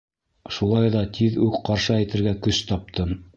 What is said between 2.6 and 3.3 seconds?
таптым.